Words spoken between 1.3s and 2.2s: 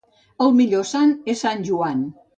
és sant Joan.